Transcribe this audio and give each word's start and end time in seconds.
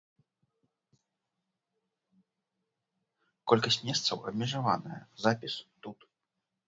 Колькасць 3.53 3.81
месцаў 3.89 4.17
абмежаваная, 4.33 4.99
запіс 5.27 5.53
тут. 5.87 5.99